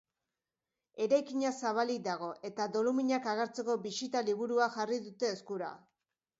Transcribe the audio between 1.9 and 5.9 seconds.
dago, eta doluminak agertzeko bisita-liburua jarri dute eskura.